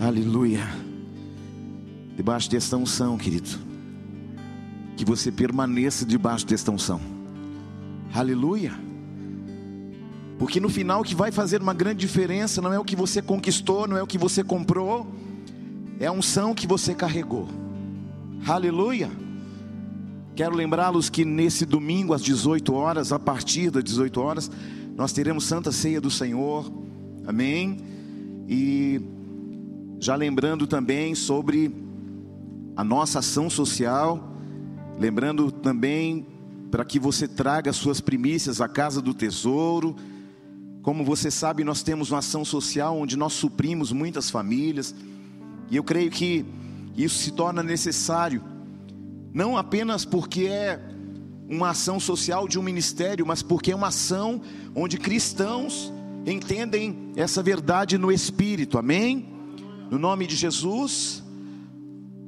[0.00, 0.62] Aleluia.
[2.14, 3.50] Debaixo desta unção, querido.
[4.96, 7.00] Que você permaneça debaixo desta unção.
[8.14, 8.72] Aleluia.
[10.38, 13.20] Porque no final o que vai fazer uma grande diferença não é o que você
[13.20, 15.12] conquistou, não é o que você comprou,
[15.98, 17.48] é a unção que você carregou.
[18.46, 19.10] Aleluia.
[20.36, 24.48] Quero lembrá-los que nesse domingo às 18 horas, a partir das 18 horas,
[24.96, 26.70] nós teremos Santa Ceia do Senhor.
[27.26, 27.78] Amém.
[28.48, 29.00] E
[30.00, 31.74] já lembrando também sobre
[32.76, 34.32] a nossa ação social,
[34.98, 36.26] lembrando também
[36.70, 39.96] para que você traga suas primícias à casa do tesouro.
[40.82, 44.94] Como você sabe, nós temos uma ação social onde nós suprimos muitas famílias,
[45.70, 46.46] e eu creio que
[46.96, 48.42] isso se torna necessário,
[49.34, 50.80] não apenas porque é
[51.48, 54.40] uma ação social de um ministério, mas porque é uma ação
[54.74, 55.92] onde cristãos
[56.26, 59.37] entendem essa verdade no espírito, amém?
[59.90, 61.22] No nome de Jesus,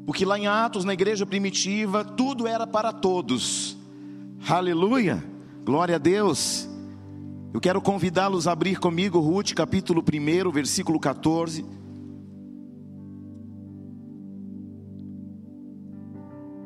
[0.07, 3.77] porque lá em Atos, na igreja primitiva, tudo era para todos,
[4.49, 5.23] aleluia,
[5.65, 6.69] glória a Deus.
[7.53, 11.65] Eu quero convidá-los a abrir comigo Ruth, capítulo 1, versículo 14.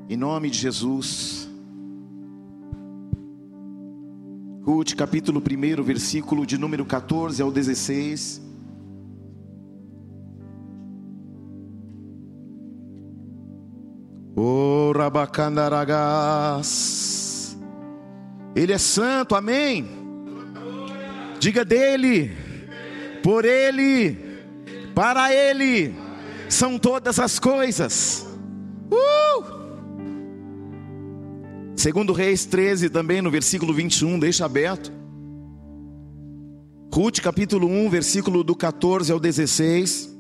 [0.09, 1.49] Em nome de Jesus.
[4.63, 8.43] Ruth, capítulo 1, versículo de número 14 ao 16.
[14.93, 17.57] Rabacandaragas.
[18.55, 19.89] Ele é santo, amém.
[21.41, 22.31] Diga dele,
[23.23, 24.17] por ele,
[24.95, 25.95] para ele,
[26.49, 28.27] são todas as coisas.
[28.91, 29.65] Uh!
[31.77, 34.93] Segundo Reis 13, também no versículo 21, deixa aberto.
[36.95, 40.14] Ruth capítulo 1, versículo do 14 ao 16.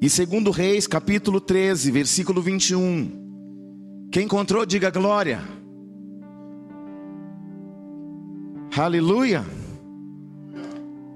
[0.00, 4.08] E segundo Reis, capítulo 13, versículo 21.
[4.12, 5.40] Quem encontrou, diga glória.
[8.76, 9.42] Aleluia.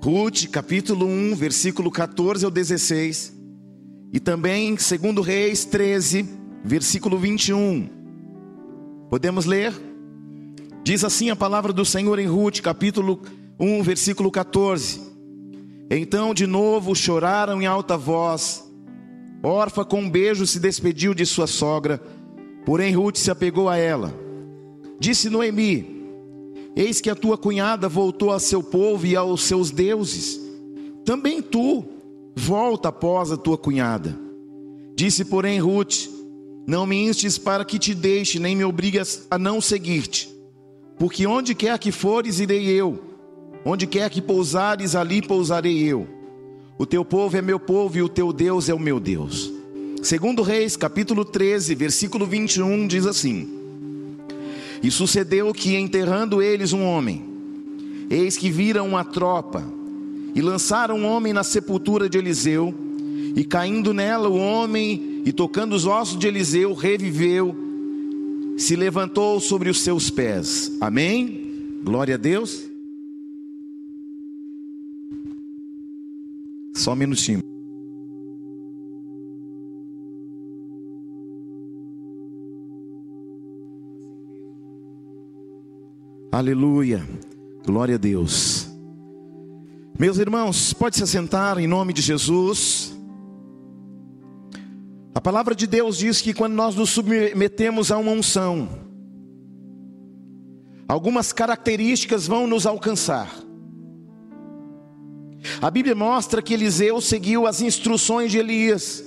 [0.03, 3.39] Ruth, capítulo 1, versículo 14 ao 16.
[4.15, 6.27] E também segundo Reis 13,
[6.65, 7.87] versículo 21.
[9.11, 9.75] Podemos ler?
[10.83, 13.21] Diz assim a palavra do Senhor em Ruth, capítulo
[13.59, 15.03] 1, versículo 14.
[15.91, 18.70] Então de novo choraram em alta voz
[19.43, 22.01] Orfa, com um beijo, se despediu de sua sogra,
[22.67, 24.15] porém Ruth se apegou a ela.
[24.99, 26.01] Disse Noemi:
[26.77, 30.41] Eis que a tua cunhada voltou a seu povo e aos seus deuses.
[31.05, 31.85] Também tu
[32.37, 34.19] volta após a tua cunhada.
[34.95, 36.09] Disse, porém, Ruth:
[36.67, 40.29] Não me instes para que te deixe, nem me obrigas a não seguir-te.
[40.99, 43.03] Porque onde quer que fores, irei eu.
[43.65, 46.07] Onde quer que pousares, ali pousarei eu.
[46.81, 49.53] O teu povo é meu povo e o teu Deus é o meu Deus.
[50.03, 53.47] Segundo Reis, capítulo 13, versículo 21 diz assim:
[54.83, 57.23] E sucedeu que enterrando eles um homem,
[58.09, 59.63] eis que viram uma tropa
[60.35, 62.75] e lançaram um homem na sepultura de Eliseu,
[63.37, 67.55] e caindo nela o homem e tocando os ossos de Eliseu, reviveu,
[68.57, 70.73] se levantou sobre os seus pés.
[70.81, 71.83] Amém?
[71.85, 72.70] Glória a Deus.
[76.81, 77.41] Só um minutinho.
[86.33, 87.07] Aleluia.
[87.67, 88.67] Glória a Deus.
[89.99, 92.99] Meus irmãos, pode se assentar em nome de Jesus.
[95.15, 98.67] A palavra de Deus diz que quando nós nos submetemos a uma unção,
[100.89, 103.50] algumas características vão nos alcançar.
[105.61, 109.05] A Bíblia mostra que Eliseu seguiu as instruções de Elias.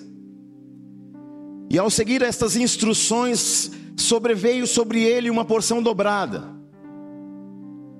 [1.69, 6.51] E ao seguir estas instruções, sobreveio sobre ele uma porção dobrada.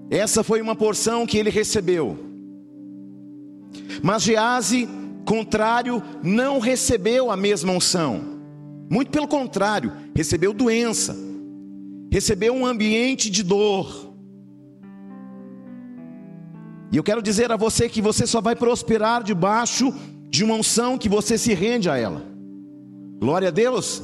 [0.10, 2.18] Essa foi uma porção que ele recebeu.
[4.02, 4.88] Mas Gease,
[5.26, 8.22] contrário, não recebeu a mesma unção.
[8.90, 11.16] Muito pelo contrário, recebeu doença.
[12.12, 14.13] Recebeu um ambiente de dor
[16.94, 19.92] e eu quero dizer a você que você só vai prosperar debaixo
[20.30, 22.24] de uma unção que você se rende a ela.
[23.20, 24.00] Glória a Deus.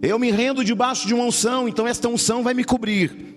[0.00, 3.36] Eu me rendo debaixo de uma unção, então esta unção vai me cobrir.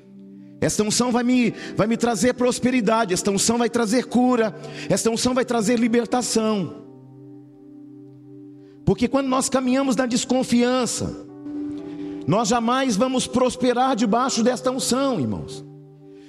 [0.61, 4.55] Esta unção vai me, vai me trazer prosperidade, esta unção vai trazer cura,
[4.87, 6.83] esta unção vai trazer libertação.
[8.85, 11.25] Porque quando nós caminhamos na desconfiança,
[12.27, 15.65] nós jamais vamos prosperar debaixo desta unção, irmãos.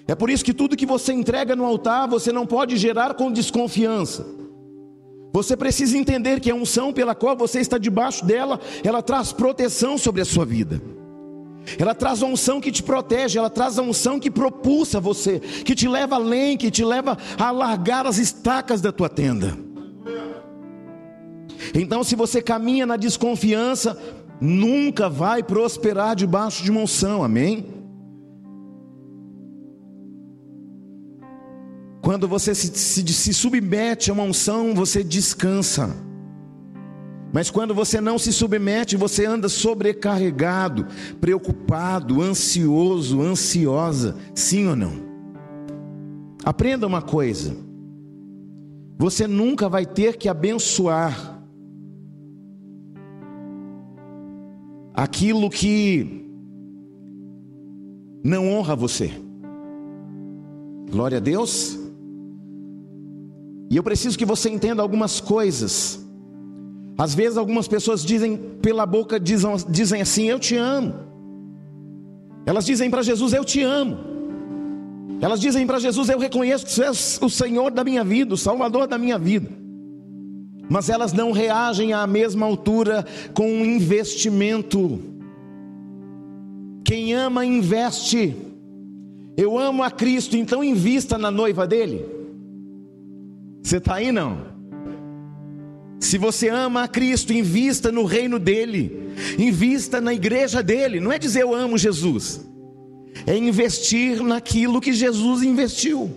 [0.06, 3.32] É por isso que tudo que você entrega no altar, você não pode gerar com
[3.32, 4.26] desconfiança.
[5.32, 9.98] Você precisa entender que a unção pela qual você está debaixo dela, ela traz proteção
[9.98, 10.80] sobre a sua vida.
[11.78, 15.74] Ela traz a unção que te protege, ela traz a unção que propulsa você, que
[15.74, 19.56] te leva além, que te leva a largar as estacas da tua tenda.
[21.74, 23.98] Então, se você caminha na desconfiança,
[24.40, 27.83] nunca vai prosperar debaixo de uma unção, amém?
[32.04, 35.96] Quando você se, se, se submete a uma unção, você descansa.
[37.32, 40.86] Mas quando você não se submete, você anda sobrecarregado,
[41.18, 44.16] preocupado, ansioso, ansiosa.
[44.34, 44.92] Sim ou não?
[46.44, 47.56] Aprenda uma coisa:
[48.98, 51.42] você nunca vai ter que abençoar
[54.92, 56.28] aquilo que
[58.22, 59.10] não honra você.
[60.90, 61.82] Glória a Deus.
[63.74, 66.00] E eu preciso que você entenda algumas coisas.
[66.96, 70.94] Às vezes algumas pessoas dizem pela boca dizem, dizem assim: "Eu te amo".
[72.46, 73.98] Elas dizem para Jesus: "Eu te amo".
[75.20, 76.90] Elas dizem para Jesus: "Eu reconheço que você é
[77.26, 79.50] o Senhor da minha vida, o Salvador da minha vida".
[80.70, 83.04] Mas elas não reagem à mesma altura
[83.34, 85.00] com um investimento.
[86.84, 88.36] Quem ama investe.
[89.36, 92.13] Eu amo a Cristo, então invista na noiva dele.
[93.64, 94.52] Você está aí não?
[95.98, 101.00] Se você ama a Cristo, invista no reino dele, invista na igreja dele.
[101.00, 102.46] Não é dizer eu amo Jesus,
[103.26, 106.10] é investir naquilo que Jesus investiu.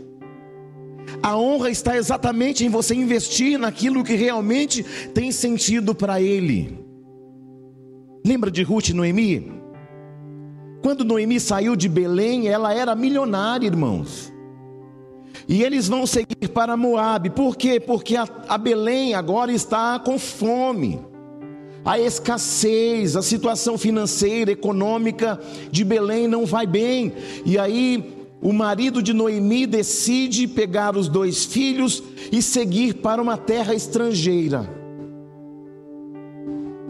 [1.24, 4.84] A honra está exatamente em você investir naquilo que realmente
[5.14, 6.78] tem sentido para ele.
[8.26, 9.54] Lembra de Ruth e Noemi?
[10.82, 14.34] Quando Noemi saiu de Belém, ela era milionária, irmãos.
[15.48, 17.30] E eles vão seguir para Moabe.
[17.30, 17.80] Por quê?
[17.80, 21.00] Porque a, a Belém agora está com fome.
[21.86, 25.40] A escassez, a situação financeira, econômica
[25.72, 27.14] de Belém não vai bem.
[27.46, 33.38] E aí o marido de Noemi decide pegar os dois filhos e seguir para uma
[33.38, 34.70] terra estrangeira.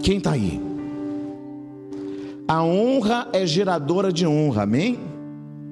[0.01, 0.59] Quem está aí?
[2.47, 4.99] A honra é geradora de honra, amém?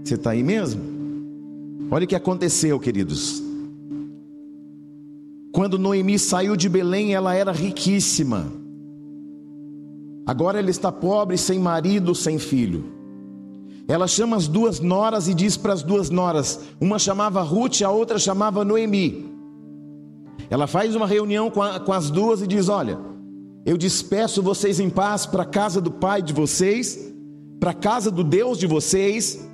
[0.04, 0.95] Você está aí mesmo?
[1.92, 3.44] Olha o que aconteceu, queridos.
[5.52, 8.52] Quando Noemi saiu de Belém, ela era riquíssima.
[10.26, 12.84] Agora ela está pobre, sem marido, sem filho.
[13.88, 17.92] Ela chama as duas noras e diz para as duas noras: uma chamava Ruth, a
[17.92, 19.34] outra chamava Noemi.
[20.50, 22.98] Ela faz uma reunião com, a, com as duas e diz: Olha,
[23.66, 27.14] eu despeço vocês em paz para a casa do pai de vocês,
[27.60, 29.48] para a casa do Deus de vocês,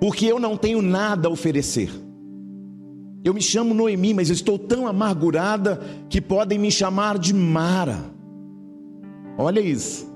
[0.00, 1.90] porque eu não tenho nada a oferecer.
[3.24, 8.04] Eu me chamo Noemi, mas estou tão amargurada que podem me chamar de Mara.
[9.36, 10.08] Olha isso.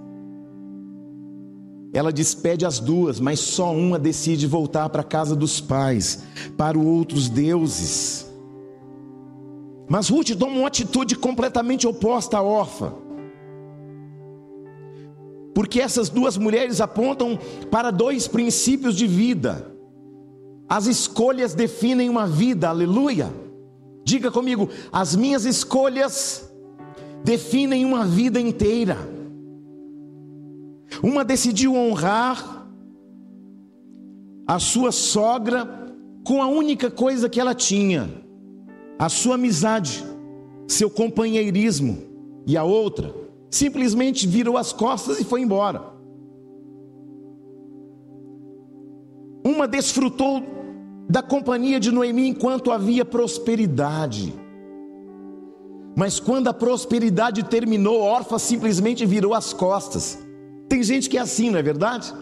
[1.93, 6.25] Ela despede as duas, mas só uma decide voltar para a casa dos pais,
[6.57, 8.27] para outros deuses.
[9.89, 12.95] Mas Ruth toma uma atitude completamente oposta à órfã.
[15.55, 17.39] Porque essas duas mulheres apontam
[17.71, 19.72] para dois princípios de vida.
[20.69, 23.33] As escolhas definem uma vida, aleluia.
[24.05, 26.51] Diga comigo, as minhas escolhas
[27.25, 28.97] definem uma vida inteira.
[31.03, 32.67] Uma decidiu honrar
[34.47, 38.09] a sua sogra com a única coisa que ela tinha,
[38.99, 40.05] a sua amizade,
[40.69, 41.99] seu companheirismo,
[42.47, 43.15] e a outra
[43.51, 45.92] simplesmente virou as costas e foi embora.
[49.45, 50.43] Uma desfrutou
[51.09, 54.33] da companhia de Noemi enquanto havia prosperidade.
[55.97, 60.19] Mas quando a prosperidade terminou, Orfa simplesmente virou as costas.
[60.69, 62.15] Tem gente que é assim, não é verdade?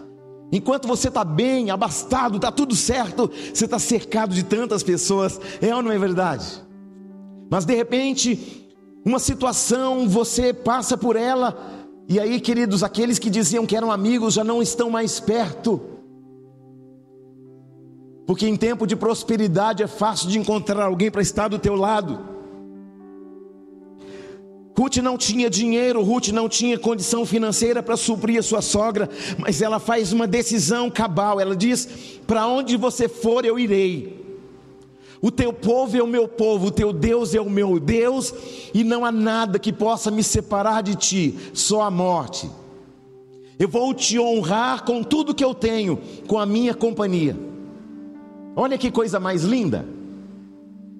[0.51, 5.73] Enquanto você está bem, abastado, está tudo certo, você está cercado de tantas pessoas, é
[5.73, 6.61] ou não é verdade?
[7.49, 8.67] Mas de repente,
[9.05, 11.57] uma situação, você passa por ela,
[12.09, 15.79] e aí, queridos, aqueles que diziam que eram amigos já não estão mais perto,
[18.31, 22.17] porque em tempo de prosperidade é fácil de encontrar alguém para estar do teu lado.
[24.73, 29.61] Ruth não tinha dinheiro, Ruth não tinha condição financeira para suprir a sua sogra, mas
[29.61, 31.41] ela faz uma decisão cabal.
[31.41, 31.85] Ela diz:
[32.25, 34.25] Para onde você for, eu irei.
[35.21, 38.33] O teu povo é o meu povo, o teu Deus é o meu Deus,
[38.73, 42.49] e não há nada que possa me separar de ti, só a morte.
[43.59, 47.50] Eu vou te honrar com tudo que eu tenho, com a minha companhia.
[48.55, 49.85] Olha que coisa mais linda.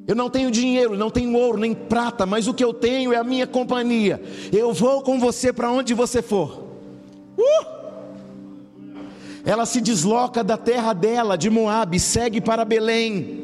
[0.07, 3.17] Eu não tenho dinheiro, não tenho ouro, nem prata, mas o que eu tenho é
[3.17, 4.21] a minha companhia.
[4.51, 6.67] Eu vou com você para onde você for.
[7.37, 7.81] Uh!
[9.45, 13.41] Ela se desloca da terra dela, de Moabe, segue para Belém.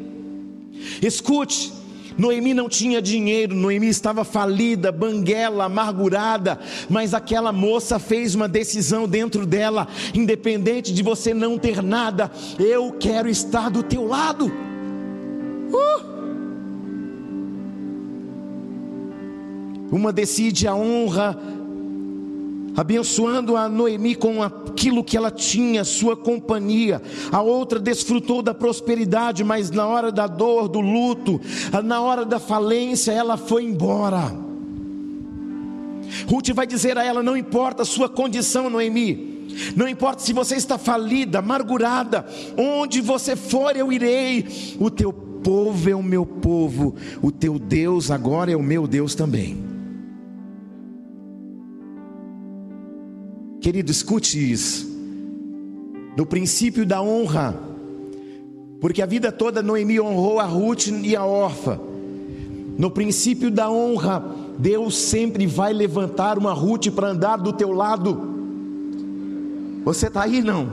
[1.02, 1.72] Escute,
[2.18, 6.58] Noemi não tinha dinheiro, Noemi estava falida, banguela, amargurada,
[6.90, 12.90] mas aquela moça fez uma decisão dentro dela, independente de você não ter nada, eu
[12.98, 14.46] quero estar do teu lado.
[15.70, 16.08] Uh!
[19.92, 21.38] Uma decide a honra
[22.78, 27.02] abençoando a Noemi com aquilo que ela tinha, sua companhia.
[27.32, 31.40] A outra desfrutou da prosperidade, mas na hora da dor, do luto,
[31.82, 34.32] na hora da falência, ela foi embora.
[36.30, 40.54] Ruth vai dizer a ela: não importa a sua condição, Noemi, não importa se você
[40.54, 42.24] está falida, amargurada,
[42.56, 44.46] onde você for eu irei.
[44.78, 49.16] O teu povo é o meu povo, o teu Deus agora é o meu Deus
[49.16, 49.67] também.
[53.60, 54.86] Querido, escute isso.
[56.16, 57.58] No princípio da honra,
[58.80, 61.78] porque a vida toda Noemi honrou a Ruth e a órfã.
[62.78, 64.24] No princípio da honra,
[64.58, 68.36] Deus sempre vai levantar uma Ruth para andar do teu lado.
[69.84, 70.68] Você está aí não?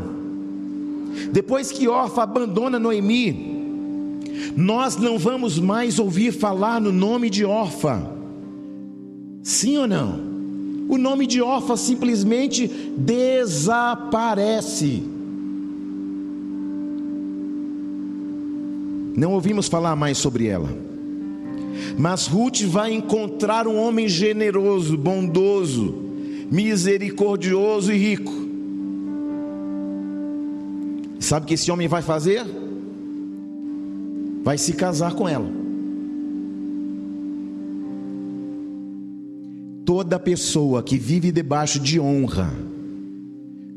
[1.31, 4.19] Depois que órfã abandona Noemi,
[4.55, 8.03] nós não vamos mais ouvir falar no nome de órfã.
[9.41, 10.34] Sim ou não?
[10.87, 15.03] O nome de Orfa simplesmente desaparece.
[19.15, 20.69] Não ouvimos falar mais sobre ela.
[21.97, 25.95] Mas Ruth vai encontrar um homem generoso, bondoso,
[26.51, 28.33] misericordioso e rico.
[31.19, 32.45] Sabe o que esse homem vai fazer?
[34.43, 35.64] Vai se casar com ela.
[39.85, 42.51] Toda pessoa que vive debaixo de honra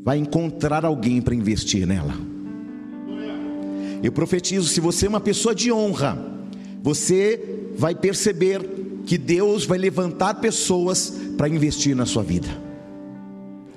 [0.03, 2.15] vai encontrar alguém para investir nela.
[4.01, 6.17] Eu profetizo: se você é uma pessoa de honra,
[6.81, 8.61] você vai perceber
[9.05, 12.49] que Deus vai levantar pessoas para investir na sua vida.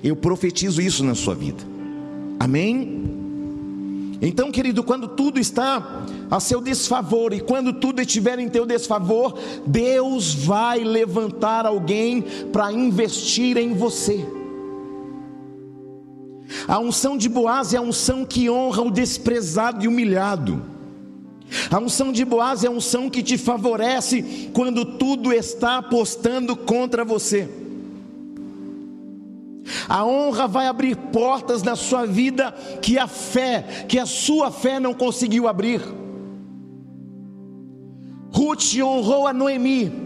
[0.03, 1.63] Eu profetizo isso na sua vida.
[2.39, 3.22] Amém?
[4.21, 9.37] Então, querido, quando tudo está a seu desfavor e quando tudo estiver em teu desfavor,
[9.65, 14.25] Deus vai levantar alguém para investir em você.
[16.67, 20.61] A unção de Boaz é a unção que honra o desprezado e humilhado.
[21.69, 27.03] A unção de Boaz é a unção que te favorece quando tudo está apostando contra
[27.03, 27.49] você.
[29.87, 34.79] A honra vai abrir portas na sua vida que a fé, que a sua fé
[34.79, 35.81] não conseguiu abrir.
[38.33, 40.03] Ruth honrou a Noemi.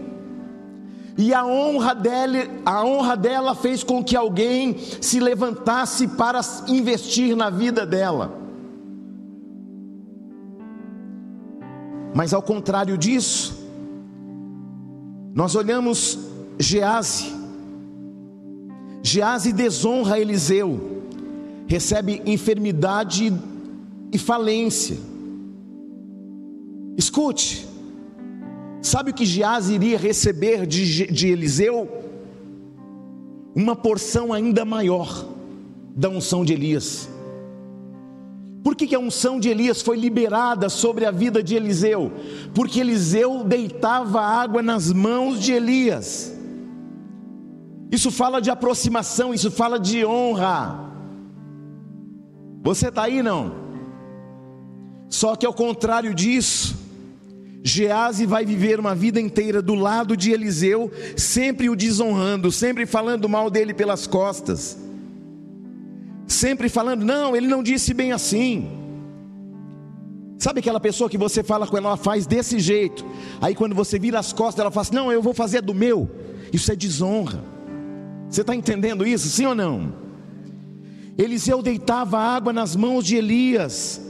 [1.16, 7.34] E a honra dela, a honra dela fez com que alguém se levantasse para investir
[7.34, 8.38] na vida dela.
[12.14, 13.66] Mas ao contrário disso,
[15.34, 16.18] nós olhamos
[16.58, 17.32] Gease,
[19.08, 21.02] Gease desonra Eliseu,
[21.66, 23.32] recebe enfermidade
[24.12, 24.98] e falência.
[26.94, 27.66] Escute,
[28.82, 31.88] sabe o que Gease iria receber de, de Eliseu?
[33.54, 35.26] Uma porção ainda maior
[35.96, 37.08] da unção de Elias.
[38.62, 42.12] Por que, que, a unção de Elias foi liberada sobre a vida de Eliseu?
[42.54, 46.37] Porque Eliseu deitava água nas mãos de Elias.
[47.90, 50.88] Isso fala de aproximação, isso fala de honra.
[52.62, 53.68] Você está aí não?
[55.08, 56.76] Só que ao contrário disso,
[57.62, 63.28] Gease vai viver uma vida inteira do lado de Eliseu, sempre o desonrando, sempre falando
[63.28, 64.78] mal dele pelas costas,
[66.26, 68.68] sempre falando, não, ele não disse bem assim.
[70.38, 73.04] Sabe aquela pessoa que você fala com ela, ela faz desse jeito,
[73.40, 76.08] aí quando você vira as costas, ela fala assim, não, eu vou fazer do meu,
[76.52, 77.42] isso é desonra.
[78.28, 79.92] Você está entendendo isso, sim ou não?
[81.16, 84.00] Eliseu deitava água nas mãos de Elias,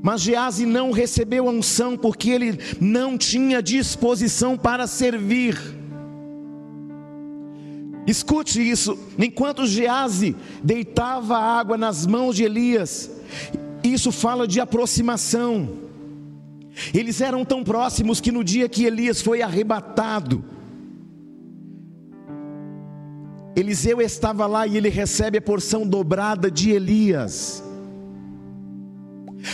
[0.00, 5.58] mas Gease não recebeu a unção porque ele não tinha disposição para servir.
[8.06, 13.10] Escute isso, enquanto Gease deitava água nas mãos de Elias,
[13.82, 15.68] isso fala de aproximação.
[16.94, 20.42] Eles eram tão próximos que no dia que Elias foi arrebatado,
[23.58, 27.62] Eliseu estava lá e ele recebe a porção dobrada de Elias.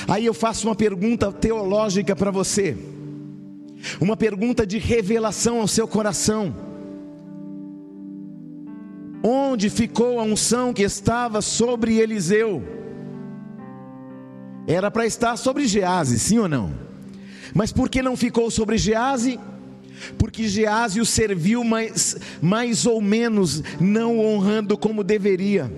[0.07, 2.77] Aí eu faço uma pergunta teológica para você.
[4.01, 6.55] uma pergunta de revelação ao seu coração.
[9.23, 12.63] Onde ficou a unção que estava sobre Eliseu?
[14.67, 16.75] Era para estar sobre Gease, sim ou não?
[17.55, 19.39] Mas por que não ficou sobre Gease?
[20.19, 25.73] Porque Gease o serviu mais, mais ou menos, não honrando como deveria.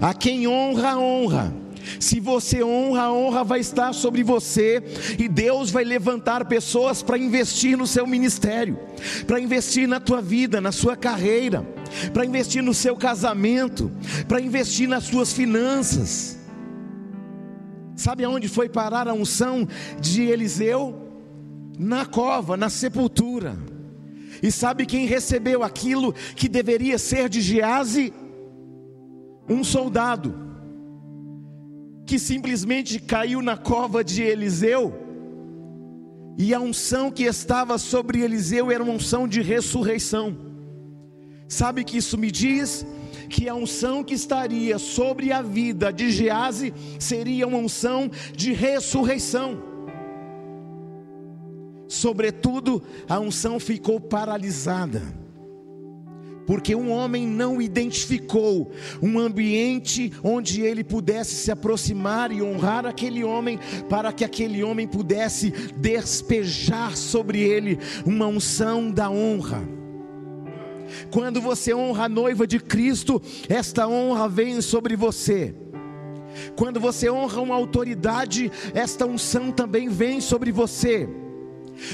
[0.00, 1.54] A quem honra, honra.
[2.00, 4.82] Se você honra, a honra vai estar sobre você,
[5.18, 8.78] e Deus vai levantar pessoas para investir no seu ministério,
[9.26, 11.64] para investir na tua vida, na sua carreira,
[12.12, 13.90] para investir no seu casamento,
[14.26, 16.36] para investir nas suas finanças.
[17.94, 19.66] Sabe aonde foi parar a unção
[20.00, 21.05] de Eliseu?
[21.78, 23.56] Na cova, na sepultura.
[24.42, 28.12] E sabe quem recebeu aquilo que deveria ser de Gease?
[29.48, 30.34] Um soldado
[32.06, 35.06] que simplesmente caiu na cova de Eliseu,
[36.38, 40.36] e a unção que estava sobre Eliseu era uma unção de ressurreição.
[41.48, 42.86] Sabe que isso me diz?
[43.30, 49.75] Que a unção que estaria sobre a vida de Gease seria uma unção de ressurreição.
[51.88, 55.02] Sobretudo, a unção ficou paralisada
[56.46, 58.70] porque um homem não identificou
[59.02, 64.86] um ambiente onde ele pudesse se aproximar e honrar aquele homem, para que aquele homem
[64.86, 69.68] pudesse despejar sobre ele uma unção da honra.
[71.10, 75.52] Quando você honra a noiva de Cristo, esta honra vem sobre você.
[76.54, 81.08] Quando você honra uma autoridade, esta unção também vem sobre você.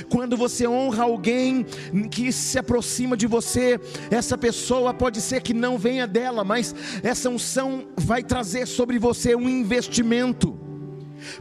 [0.09, 1.65] Quando você honra alguém
[2.11, 7.29] que se aproxima de você, essa pessoa pode ser que não venha dela, mas essa
[7.29, 10.59] unção vai trazer sobre você um investimento.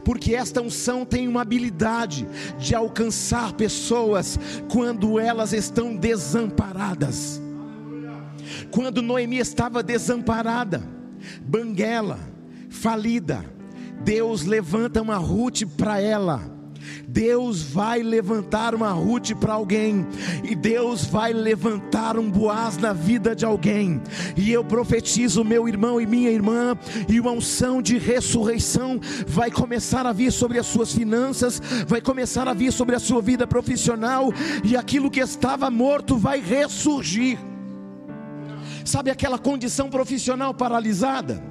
[0.04, 2.26] Porque esta unção tem uma habilidade
[2.58, 4.38] de alcançar pessoas
[4.70, 7.40] quando elas estão desamparadas.
[8.70, 10.82] Quando Noemi estava desamparada,
[11.42, 12.18] banguela,
[12.68, 13.44] falida,
[14.04, 16.61] Deus levanta uma Ruth para ela
[17.12, 20.06] Deus vai levantar uma Ruth para alguém,
[20.42, 24.00] e Deus vai levantar um Boaz na vida de alguém,
[24.34, 26.74] e eu profetizo, meu irmão e minha irmã,
[27.06, 32.48] e uma unção de ressurreição vai começar a vir sobre as suas finanças, vai começar
[32.48, 34.32] a vir sobre a sua vida profissional,
[34.64, 37.38] e aquilo que estava morto vai ressurgir.
[38.86, 41.44] Sabe aquela condição profissional paralisada?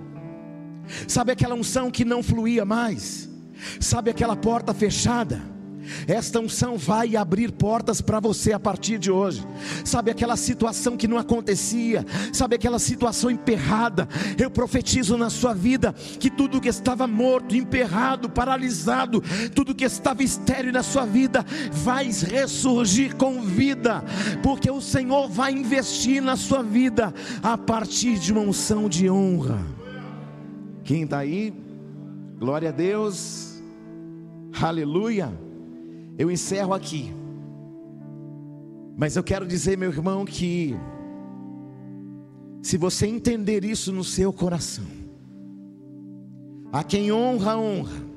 [1.07, 3.29] Sabe aquela unção que não fluía mais?
[3.79, 5.50] Sabe aquela porta fechada?
[6.07, 9.45] Esta unção vai abrir portas para você a partir de hoje.
[9.83, 14.07] Sabe aquela situação que não acontecia, sabe aquela situação emperrada.
[14.37, 19.21] Eu profetizo na sua vida que tudo que estava morto, emperrado, paralisado,
[19.53, 24.03] tudo que estava estéreo na sua vida vai ressurgir com vida,
[24.43, 29.59] porque o Senhor vai investir na sua vida a partir de uma unção de honra.
[30.83, 31.53] Quem está aí?
[32.39, 33.61] Glória a Deus.
[34.59, 35.31] Aleluia.
[36.17, 37.13] Eu encerro aqui.
[38.97, 40.75] Mas eu quero dizer, meu irmão, que
[42.61, 44.85] se você entender isso no seu coração,
[46.71, 48.11] a quem honra, honra.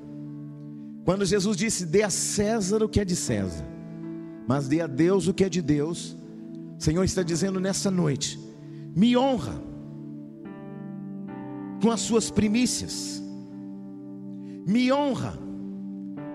[1.04, 3.64] Quando Jesus disse: dê a César o que é de César,
[4.46, 6.16] mas dê a Deus o que é de Deus,
[6.78, 8.38] o Senhor está dizendo nessa noite:
[8.94, 9.54] me honra
[11.82, 13.22] com as suas primícias,
[14.66, 15.43] me honra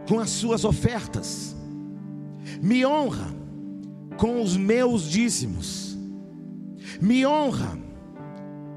[0.10, 1.56] com as suas ofertas,
[2.60, 3.28] me honra
[4.18, 5.96] com os meus dízimos,
[7.00, 7.78] me honra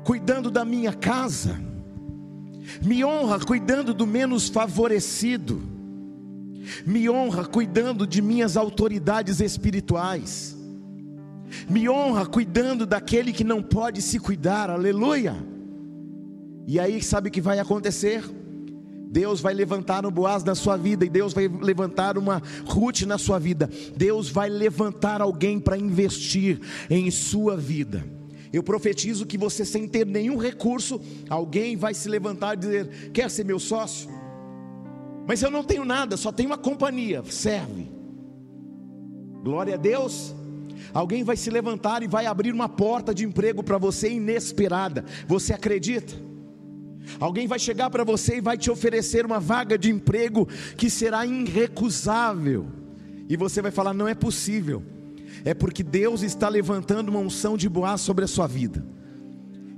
[0.04, 1.58] cuidando da minha casa,
[2.84, 5.58] me honra cuidando do menos favorecido,
[6.84, 10.54] me honra cuidando de minhas autoridades espirituais,
[11.66, 15.34] me honra cuidando daquele que não pode se cuidar, aleluia.
[16.66, 18.22] E aí, sabe o que vai acontecer?
[19.12, 23.18] Deus vai levantar um Boaz na sua vida, e Deus vai levantar uma Ruth na
[23.18, 23.68] sua vida.
[23.94, 28.02] Deus vai levantar alguém para investir em sua vida.
[28.50, 30.98] Eu profetizo que você, sem ter nenhum recurso,
[31.28, 34.08] alguém vai se levantar e dizer: Quer ser meu sócio?
[35.28, 37.92] Mas eu não tenho nada, só tenho uma companhia, serve.
[39.42, 40.34] Glória a Deus.
[40.94, 45.04] Alguém vai se levantar e vai abrir uma porta de emprego para você inesperada.
[45.28, 46.31] Você acredita?
[47.18, 51.26] Alguém vai chegar para você e vai te oferecer uma vaga de emprego que será
[51.26, 52.66] irrecusável.
[53.28, 54.82] E você vai falar: não é possível.
[55.44, 58.84] É porque Deus está levantando uma unção de Boaz sobre a sua vida.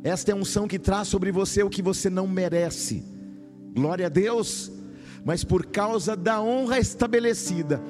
[0.02, 3.02] Esta é a unção que traz sobre você o que você não merece.
[3.74, 4.70] Glória a Deus.
[5.24, 7.82] mas por causa da honra estabelecida,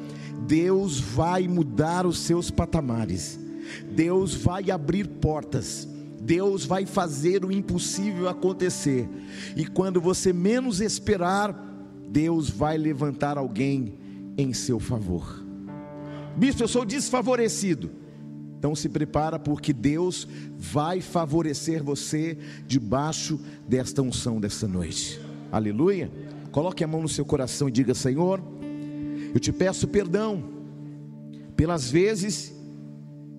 [0.46, 3.40] Deus vai mudar os seus patamares,
[3.90, 5.88] Deus vai abrir portas.
[6.24, 9.08] Deus vai fazer o impossível acontecer,
[9.54, 11.54] e quando você menos esperar,
[12.08, 13.94] Deus vai levantar alguém
[14.38, 15.44] em seu favor.
[16.36, 17.90] Bispo, eu sou desfavorecido.
[18.58, 25.20] Então se prepara porque Deus vai favorecer você debaixo desta unção desta noite.
[25.52, 26.10] Aleluia.
[26.50, 28.42] Coloque a mão no seu coração e diga: Senhor,
[29.34, 30.42] eu te peço perdão
[31.54, 32.54] pelas vezes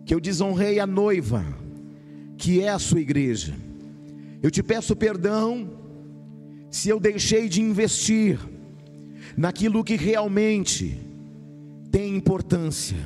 [0.05, 1.43] que eu desonrei a noiva,
[2.45, 3.55] que é a sua igreja.
[4.43, 5.67] Eu te peço perdão
[6.69, 8.37] se eu deixei de investir
[9.35, 10.95] naquilo que realmente
[11.89, 12.97] tem importância.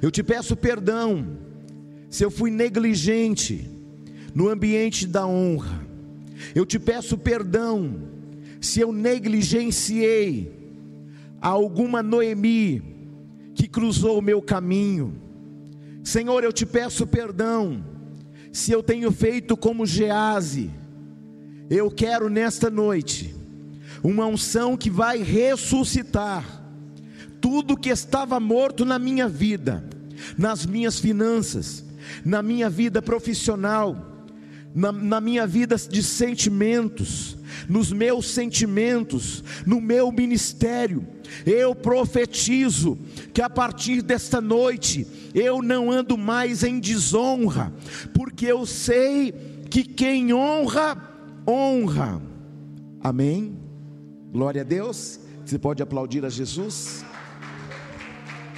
[0.00, 1.36] Eu te peço perdão
[2.08, 3.68] se eu fui negligente
[4.34, 5.86] no ambiente da honra.
[6.54, 8.08] Eu te peço perdão
[8.58, 10.50] se eu negligenciei
[11.42, 12.82] alguma Noemi
[13.54, 15.12] que cruzou o meu caminho.
[16.02, 17.95] Senhor, eu te peço perdão
[18.56, 20.70] se eu tenho feito como Gease.
[21.68, 23.36] Eu quero nesta noite
[24.02, 26.64] uma unção que vai ressuscitar
[27.38, 29.84] tudo que estava morto na minha vida,
[30.38, 31.84] nas minhas finanças,
[32.24, 34.24] na minha vida profissional,
[34.74, 37.35] na, na, minha vida de sentimentos,
[37.68, 41.06] nos meus sentimentos, no meu ministério.
[41.44, 42.98] Eu profetizo
[43.34, 47.72] que a partir desta noite eu não ando mais em desonra,
[48.14, 49.32] porque eu sei
[49.70, 50.96] que quem honra,
[51.46, 52.22] honra.
[53.00, 53.56] Amém?
[54.32, 55.20] Glória a Deus.
[55.44, 57.04] Você pode aplaudir a Jesus?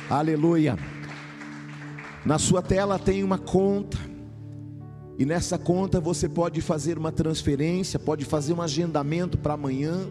[0.08, 0.78] Aleluia.
[2.24, 3.98] Na sua tela tem uma conta.
[5.18, 10.09] E nessa conta você pode fazer uma transferência, pode fazer um agendamento para amanhã.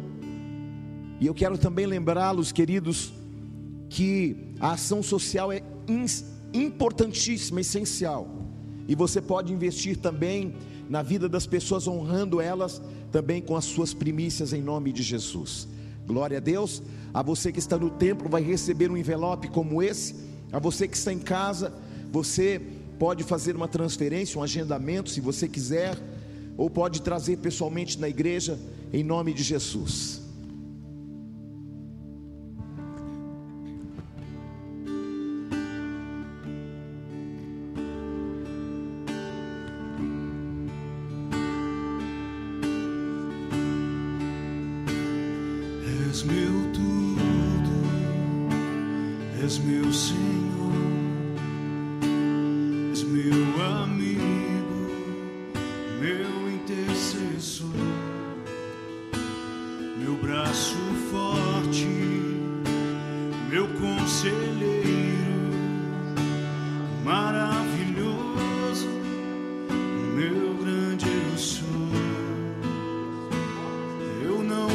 [1.22, 3.14] E eu quero também lembrá-los, queridos,
[3.90, 5.64] que a ação social é
[6.54, 8.28] importantíssima, essencial.
[8.86, 10.54] E você pode investir também
[10.90, 15.70] na vida das pessoas, honrando elas também com as suas primícias em nome de Jesus.
[16.06, 16.84] Glória a Deus.
[17.14, 20.16] A você que está no templo vai receber um envelope como esse.
[20.52, 21.74] A você que está em casa,
[22.12, 22.62] você
[22.98, 25.98] pode fazer uma transferência, um agendamento, se você quiser,
[26.58, 28.60] ou pode trazer pessoalmente na igreja
[28.92, 30.27] em nome de Jesus.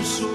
[0.05, 0.32] su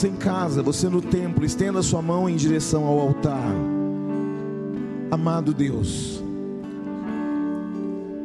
[0.00, 3.52] Você em casa, você no templo, estenda sua mão em direção ao altar.
[5.10, 6.24] Amado Deus,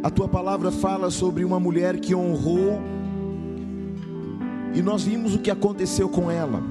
[0.01, 2.79] a tua palavra fala sobre uma mulher que honrou,
[4.73, 6.63] e nós vimos o que aconteceu com ela.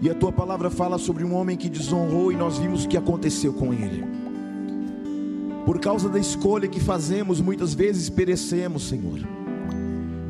[0.00, 2.96] E a tua palavra fala sobre um homem que desonrou, e nós vimos o que
[2.96, 4.02] aconteceu com ele.
[5.66, 9.20] Por causa da escolha que fazemos, muitas vezes perecemos, Senhor.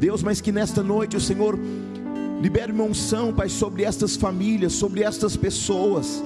[0.01, 1.57] Deus, mas que nesta noite o Senhor
[2.40, 6.22] libere uma unção, Pai, sobre estas famílias, sobre estas pessoas.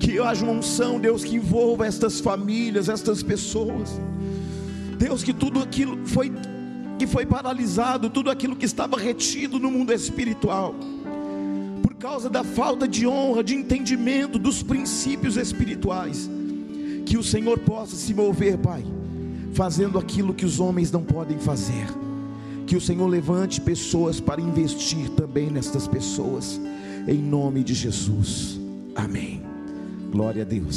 [0.00, 4.00] Que haja uma unção, Deus, que envolva estas famílias, estas pessoas.
[4.98, 6.32] Deus, que tudo aquilo foi
[6.98, 10.74] que foi paralisado, tudo aquilo que estava retido no mundo espiritual,
[11.82, 16.30] por causa da falta de honra, de entendimento dos princípios espirituais,
[17.04, 18.84] que o Senhor possa se mover, Pai,
[19.54, 21.86] fazendo aquilo que os homens não podem fazer.
[22.66, 26.60] Que o Senhor levante pessoas para investir também nestas pessoas,
[27.06, 28.58] em nome de Jesus.
[28.94, 29.42] Amém.
[30.10, 30.72] Glória a Deus.